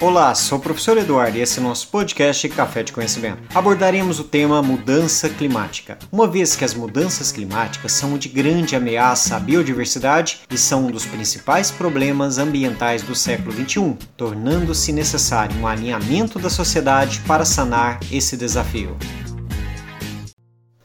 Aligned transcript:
Olá, 0.00 0.34
sou 0.34 0.58
o 0.58 0.60
professor 0.60 0.98
Eduardo 0.98 1.38
e 1.38 1.40
esse 1.40 1.58
é 1.58 1.62
o 1.62 1.64
nosso 1.64 1.88
podcast 1.88 2.48
Café 2.48 2.82
de 2.82 2.92
Conhecimento. 2.92 3.38
Abordaremos 3.54 4.18
o 4.18 4.24
tema 4.24 4.60
mudança 4.60 5.28
climática. 5.28 5.96
Uma 6.10 6.26
vez 6.26 6.56
que 6.56 6.64
as 6.64 6.74
mudanças 6.74 7.30
climáticas 7.30 7.92
são 7.92 8.18
de 8.18 8.28
grande 8.28 8.74
ameaça 8.74 9.36
à 9.36 9.40
biodiversidade 9.40 10.40
e 10.50 10.58
são 10.58 10.86
um 10.86 10.90
dos 10.90 11.06
principais 11.06 11.70
problemas 11.70 12.38
ambientais 12.38 13.02
do 13.02 13.14
século 13.14 13.52
XXI, 13.52 13.96
tornando-se 14.16 14.92
necessário 14.92 15.56
um 15.58 15.66
alinhamento 15.66 16.40
da 16.40 16.50
sociedade 16.50 17.20
para 17.20 17.44
sanar 17.44 18.00
esse 18.10 18.36
desafio. 18.36 18.96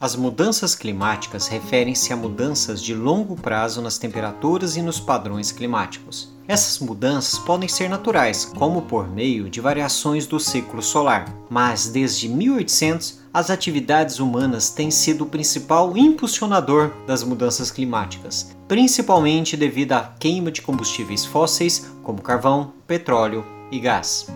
As 0.00 0.14
mudanças 0.14 0.76
climáticas 0.76 1.48
referem-se 1.48 2.12
a 2.12 2.16
mudanças 2.16 2.80
de 2.80 2.94
longo 2.94 3.34
prazo 3.34 3.82
nas 3.82 3.98
temperaturas 3.98 4.76
e 4.76 4.82
nos 4.82 5.00
padrões 5.00 5.50
climáticos. 5.50 6.32
Essas 6.46 6.78
mudanças 6.78 7.36
podem 7.40 7.68
ser 7.68 7.90
naturais, 7.90 8.44
como 8.44 8.82
por 8.82 9.10
meio 9.10 9.50
de 9.50 9.60
variações 9.60 10.24
do 10.24 10.38
ciclo 10.38 10.80
solar, 10.80 11.26
mas 11.50 11.88
desde 11.88 12.28
1800 12.28 13.18
as 13.34 13.50
atividades 13.50 14.20
humanas 14.20 14.70
têm 14.70 14.88
sido 14.88 15.24
o 15.24 15.28
principal 15.28 15.96
impulsionador 15.98 16.92
das 17.04 17.24
mudanças 17.24 17.72
climáticas, 17.72 18.56
principalmente 18.68 19.56
devido 19.56 19.94
à 19.94 20.14
queima 20.18 20.52
de 20.52 20.62
combustíveis 20.62 21.24
fósseis 21.24 21.90
como 22.04 22.22
carvão, 22.22 22.72
petróleo 22.86 23.44
e 23.70 23.80
gás. 23.80 24.28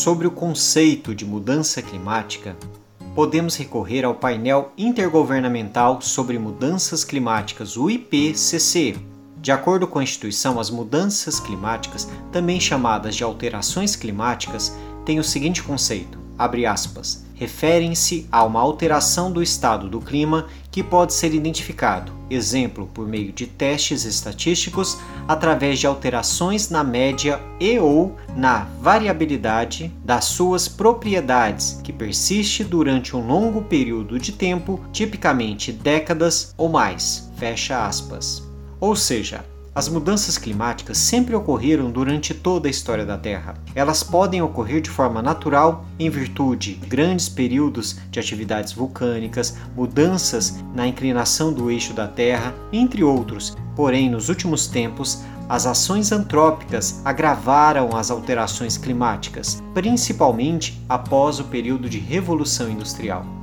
Sobre 0.00 0.26
o 0.26 0.30
conceito 0.30 1.14
de 1.14 1.26
mudança 1.26 1.82
climática, 1.82 2.56
podemos 3.14 3.54
recorrer 3.54 4.02
ao 4.02 4.14
painel 4.14 4.72
intergovernamental 4.78 6.00
sobre 6.00 6.38
mudanças 6.38 7.04
climáticas, 7.04 7.76
o 7.76 7.90
IPCC. 7.90 8.96
De 9.36 9.52
acordo 9.52 9.86
com 9.86 9.98
a 9.98 10.02
instituição, 10.02 10.58
as 10.58 10.70
mudanças 10.70 11.38
climáticas, 11.38 12.08
também 12.32 12.58
chamadas 12.58 13.14
de 13.14 13.22
alterações 13.22 13.94
climáticas, 13.94 14.74
têm 15.04 15.18
o 15.18 15.24
seguinte 15.24 15.62
conceito: 15.62 16.18
abre 16.38 16.64
aspas, 16.64 17.26
referem-se 17.40 18.28
a 18.30 18.44
uma 18.44 18.60
alteração 18.60 19.32
do 19.32 19.42
estado 19.42 19.88
do 19.88 19.98
clima 19.98 20.46
que 20.70 20.82
pode 20.82 21.14
ser 21.14 21.32
identificado, 21.32 22.12
exemplo, 22.28 22.86
por 22.92 23.08
meio 23.08 23.32
de 23.32 23.46
testes 23.46 24.04
estatísticos, 24.04 24.98
através 25.26 25.78
de 25.78 25.86
alterações 25.86 26.68
na 26.68 26.84
média 26.84 27.40
e 27.58 27.78
ou 27.78 28.14
na 28.36 28.66
variabilidade 28.82 29.90
das 30.04 30.26
suas 30.26 30.68
propriedades, 30.68 31.80
que 31.82 31.94
persiste 31.94 32.62
durante 32.62 33.16
um 33.16 33.26
longo 33.26 33.62
período 33.62 34.18
de 34.18 34.32
tempo, 34.32 34.78
tipicamente 34.92 35.72
décadas 35.72 36.54
ou 36.58 36.68
mais. 36.68 37.30
Fecha 37.38 37.86
aspas. 37.86 38.46
Ou 38.78 38.94
seja, 38.94 39.46
as 39.74 39.88
mudanças 39.88 40.36
climáticas 40.36 40.98
sempre 40.98 41.34
ocorreram 41.34 41.90
durante 41.90 42.34
toda 42.34 42.68
a 42.68 42.70
história 42.70 43.06
da 43.06 43.16
Terra. 43.16 43.54
Elas 43.74 44.02
podem 44.02 44.42
ocorrer 44.42 44.80
de 44.80 44.90
forma 44.90 45.22
natural 45.22 45.84
em 45.98 46.10
virtude 46.10 46.74
de 46.74 46.86
grandes 46.86 47.28
períodos 47.28 47.98
de 48.10 48.18
atividades 48.18 48.72
vulcânicas, 48.72 49.56
mudanças 49.76 50.62
na 50.74 50.86
inclinação 50.86 51.52
do 51.52 51.70
eixo 51.70 51.92
da 51.92 52.08
Terra, 52.08 52.54
entre 52.72 53.04
outros. 53.04 53.56
Porém, 53.76 54.10
nos 54.10 54.28
últimos 54.28 54.66
tempos, 54.66 55.22
as 55.48 55.66
ações 55.66 56.12
antrópicas 56.12 57.00
agravaram 57.04 57.96
as 57.96 58.10
alterações 58.10 58.76
climáticas, 58.76 59.60
principalmente 59.74 60.80
após 60.88 61.40
o 61.40 61.44
período 61.44 61.88
de 61.88 61.98
Revolução 61.98 62.70
Industrial. 62.70 63.39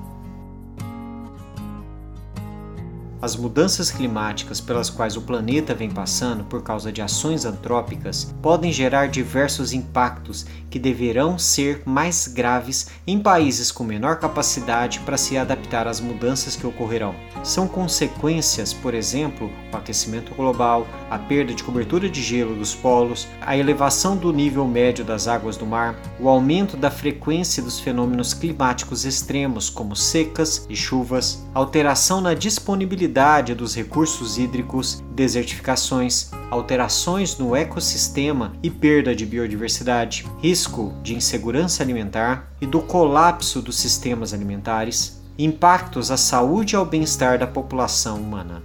As 3.19 3.35
mudanças 3.35 3.89
climáticas 3.89 4.61
pelas 4.61 4.91
quais 4.91 5.17
o 5.17 5.21
planeta 5.21 5.73
vem 5.73 5.89
passando 5.89 6.43
por 6.43 6.61
causa 6.61 6.91
de 6.91 7.01
ações 7.01 7.45
antrópicas 7.45 8.31
podem 8.43 8.71
gerar 8.71 9.07
diversos 9.07 9.73
impactos 9.73 10.45
que 10.69 10.77
deverão 10.77 11.39
ser 11.39 11.81
mais 11.83 12.27
graves 12.27 12.89
em 13.07 13.19
países 13.19 13.71
com 13.71 13.83
menor 13.83 14.19
capacidade 14.19 14.99
para 14.99 15.17
se 15.17 15.35
adaptar 15.35 15.87
às 15.87 15.99
mudanças 15.99 16.55
que 16.55 16.67
ocorrerão. 16.67 17.15
São 17.43 17.67
consequências, 17.67 18.71
por 18.71 18.93
exemplo, 18.93 19.49
o 19.73 19.77
aquecimento 19.77 20.35
global, 20.35 20.85
a 21.09 21.17
perda 21.17 21.55
de 21.55 21.63
cobertura 21.63 22.07
de 22.07 22.21
gelo 22.21 22.55
dos 22.55 22.75
polos, 22.75 23.27
a 23.41 23.57
elevação 23.57 24.15
do 24.15 24.31
nível 24.31 24.67
médio 24.67 25.03
das 25.03 25.27
águas 25.27 25.57
do 25.57 25.65
mar, 25.65 25.95
o 26.19 26.29
aumento 26.29 26.77
da 26.77 26.91
frequência 26.91 27.63
dos 27.63 27.79
fenômenos 27.79 28.35
climáticos 28.35 29.05
extremos, 29.05 29.71
como 29.71 29.95
secas 29.95 30.67
e 30.69 30.75
chuvas, 30.75 31.43
alteração 31.55 32.21
na 32.21 32.35
disponibilidade 32.35 33.06
disponibilidade 33.07 33.55
dos 33.55 33.73
recursos 33.73 34.37
hídricos, 34.37 35.01
desertificações, 35.15 36.29
alterações 36.51 37.37
no 37.37 37.55
ecossistema 37.55 38.53
e 38.61 38.69
perda 38.69 39.15
de 39.15 39.25
biodiversidade, 39.25 40.25
risco 40.41 40.93
de 41.01 41.15
insegurança 41.15 41.81
alimentar 41.81 42.51
e 42.61 42.65
do 42.65 42.81
colapso 42.81 43.61
dos 43.61 43.77
sistemas 43.77 44.33
alimentares, 44.33 45.21
impactos 45.37 46.11
à 46.11 46.17
saúde 46.17 46.75
e 46.75 46.77
ao 46.77 46.85
bem-estar 46.85 47.39
da 47.39 47.47
população 47.47 48.17
humana. 48.17 48.61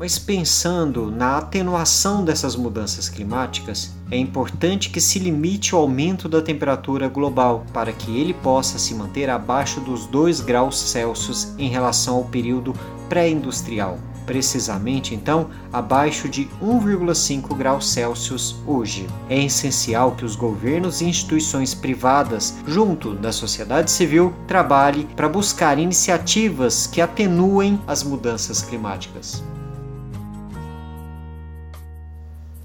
Mas 0.00 0.18
pensando 0.18 1.10
na 1.10 1.36
atenuação 1.36 2.24
dessas 2.24 2.56
mudanças 2.56 3.10
climáticas, 3.10 3.90
é 4.10 4.16
importante 4.16 4.88
que 4.88 4.98
se 4.98 5.18
limite 5.18 5.74
o 5.74 5.78
aumento 5.78 6.26
da 6.26 6.40
temperatura 6.40 7.06
global 7.06 7.66
para 7.70 7.92
que 7.92 8.18
ele 8.18 8.32
possa 8.32 8.78
se 8.78 8.94
manter 8.94 9.28
abaixo 9.28 9.78
dos 9.78 10.06
2 10.06 10.40
graus 10.40 10.78
Celsius 10.80 11.52
em 11.58 11.68
relação 11.68 12.16
ao 12.16 12.24
período 12.24 12.72
pré-industrial. 13.10 13.98
Precisamente, 14.24 15.14
então, 15.14 15.50
abaixo 15.70 16.30
de 16.30 16.48
1,5 16.62 17.54
graus 17.54 17.90
Celsius 17.90 18.56
hoje. 18.66 19.06
É 19.28 19.38
essencial 19.44 20.12
que 20.12 20.24
os 20.24 20.34
governos 20.34 21.02
e 21.02 21.04
instituições 21.04 21.74
privadas, 21.74 22.54
junto 22.66 23.12
da 23.12 23.32
sociedade 23.32 23.90
civil, 23.90 24.32
trabalhem 24.46 25.06
para 25.14 25.28
buscar 25.28 25.78
iniciativas 25.78 26.86
que 26.86 27.02
atenuem 27.02 27.78
as 27.86 28.02
mudanças 28.02 28.62
climáticas. 28.62 29.42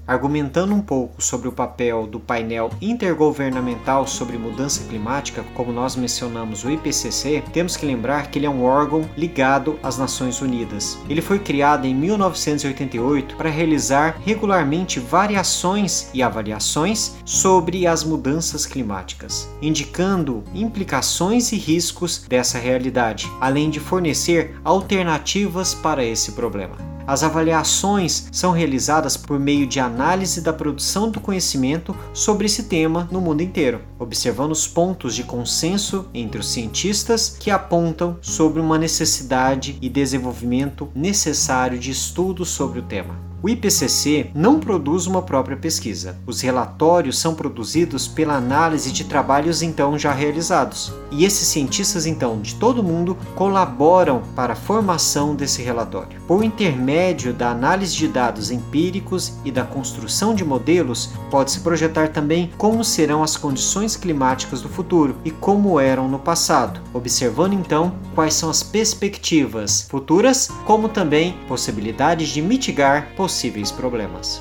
Argumentando 0.06 0.72
um 0.72 0.80
pouco 0.80 1.20
sobre 1.20 1.48
o 1.48 1.52
papel 1.52 2.06
do 2.06 2.20
painel 2.20 2.70
intergovernamental 2.80 4.06
sobre 4.06 4.38
mudança 4.38 4.84
climática, 4.84 5.44
como 5.54 5.72
nós 5.72 5.96
mencionamos 5.96 6.64
o 6.64 6.70
IPCC, 6.70 7.42
temos 7.52 7.76
que 7.76 7.84
lembrar 7.84 8.30
que 8.30 8.38
ele 8.38 8.46
é 8.46 8.50
um 8.50 8.62
órgão 8.62 9.08
ligado 9.16 9.78
às 9.82 9.98
Nações 9.98 10.40
Unidas. 10.40 10.96
Ele 11.08 11.20
foi 11.20 11.40
criado 11.40 11.86
em 11.86 11.94
1988 11.94 13.36
para 13.36 13.50
realizar 13.50 14.20
regularmente 14.24 15.00
variações 15.00 16.08
e 16.14 16.22
avaliações 16.22 17.16
sobre 17.24 17.84
as 17.86 18.04
mudanças 18.04 18.64
climáticas, 18.64 19.48
indicando 19.60 20.44
implicações 20.54 21.50
e 21.50 21.56
riscos 21.56 22.24
dessa 22.28 22.58
realidade, 22.58 23.28
além 23.40 23.70
de 23.70 23.80
fornecer 23.80 24.56
alternativas 24.62 25.74
para 25.74 26.04
esse 26.04 26.32
problema. 26.32 26.95
As 27.06 27.22
avaliações 27.22 28.28
são 28.32 28.50
realizadas 28.50 29.16
por 29.16 29.38
meio 29.38 29.66
de 29.66 29.78
análise 29.78 30.40
da 30.40 30.52
produção 30.52 31.08
do 31.08 31.20
conhecimento 31.20 31.96
sobre 32.12 32.46
esse 32.46 32.64
tema 32.64 33.08
no 33.12 33.20
mundo 33.20 33.42
inteiro, 33.42 33.80
observando 33.98 34.50
os 34.50 34.66
pontos 34.66 35.14
de 35.14 35.22
consenso 35.22 36.08
entre 36.12 36.40
os 36.40 36.48
cientistas 36.48 37.36
que 37.38 37.50
apontam 37.50 38.16
sobre 38.20 38.60
uma 38.60 38.76
necessidade 38.76 39.78
e 39.80 39.88
desenvolvimento 39.88 40.88
necessário 40.94 41.78
de 41.78 41.90
estudos 41.90 42.48
sobre 42.48 42.80
o 42.80 42.82
tema. 42.82 43.25
O 43.42 43.50
IPCC 43.50 44.30
não 44.34 44.58
produz 44.58 45.06
uma 45.06 45.20
própria 45.20 45.56
pesquisa. 45.56 46.16
Os 46.26 46.40
relatórios 46.40 47.18
são 47.18 47.34
produzidos 47.34 48.08
pela 48.08 48.34
análise 48.34 48.90
de 48.90 49.04
trabalhos 49.04 49.60
então 49.60 49.98
já 49.98 50.10
realizados. 50.10 50.92
E 51.10 51.24
esses 51.24 51.46
cientistas 51.46 52.06
então 52.06 52.40
de 52.40 52.54
todo 52.54 52.82
mundo 52.82 53.16
colaboram 53.34 54.22
para 54.34 54.54
a 54.54 54.56
formação 54.56 55.34
desse 55.34 55.62
relatório. 55.62 56.18
Por 56.26 56.42
intermédio 56.42 57.34
da 57.34 57.50
análise 57.50 57.94
de 57.94 58.08
dados 58.08 58.50
empíricos 58.50 59.34
e 59.44 59.50
da 59.50 59.64
construção 59.64 60.34
de 60.34 60.44
modelos, 60.44 61.10
pode-se 61.30 61.60
projetar 61.60 62.08
também 62.08 62.50
como 62.56 62.82
serão 62.82 63.22
as 63.22 63.36
condições 63.36 63.96
climáticas 63.96 64.62
do 64.62 64.68
futuro 64.68 65.14
e 65.24 65.30
como 65.30 65.78
eram 65.78 66.08
no 66.08 66.18
passado, 66.18 66.80
observando 66.92 67.52
então 67.52 67.92
quais 68.14 68.34
são 68.34 68.48
as 68.48 68.62
perspectivas 68.62 69.86
futuras, 69.90 70.48
como 70.64 70.88
também 70.88 71.36
possibilidades 71.46 72.30
de 72.30 72.40
mitigar 72.40 73.08
possíveis 73.26 73.72
problemas. 73.72 74.40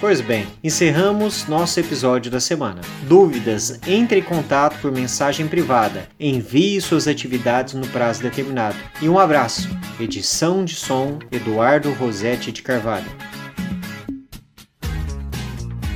Pois 0.00 0.20
bem, 0.20 0.44
encerramos 0.64 1.46
nosso 1.46 1.78
episódio 1.78 2.28
da 2.32 2.40
semana. 2.40 2.80
Dúvidas? 3.06 3.78
Entre 3.86 4.18
em 4.18 4.22
contato 4.22 4.76
por 4.80 4.90
mensagem 4.90 5.46
privada. 5.46 6.08
Envie 6.18 6.80
suas 6.80 7.06
atividades 7.06 7.74
no 7.74 7.86
prazo 7.86 8.24
determinado. 8.24 8.76
E 9.00 9.08
um 9.08 9.20
abraço. 9.20 9.68
Edição 10.00 10.64
de 10.64 10.74
som 10.74 11.20
Eduardo 11.30 11.92
Rosetti 11.92 12.50
de 12.50 12.60
Carvalho. 12.60 13.06